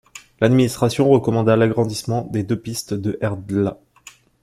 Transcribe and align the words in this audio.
L’administration 0.39 1.07
recommanda 1.11 1.55
l’agrandissement 1.55 2.23
des 2.23 2.41
deux 2.41 2.59
pistes 2.59 2.95
de 2.95 3.19
Herdla. 3.21 3.77